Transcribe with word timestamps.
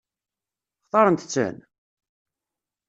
Xtaṛent-ten? 0.85 1.57